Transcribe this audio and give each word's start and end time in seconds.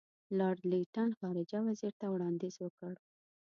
لارډ 0.37 0.59
لیټن 0.71 1.09
خارجه 1.19 1.59
وزیر 1.67 1.93
ته 1.99 2.05
وړاندیز 2.13 2.55
وکړ. 2.59 2.93